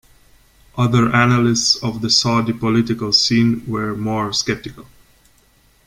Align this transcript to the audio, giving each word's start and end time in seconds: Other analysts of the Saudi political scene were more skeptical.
Other 0.79 1.15
analysts 1.15 1.75
of 1.83 2.01
the 2.01 2.09
Saudi 2.09 2.53
political 2.53 3.13
scene 3.13 3.63
were 3.67 3.95
more 3.95 4.33
skeptical. 4.33 4.87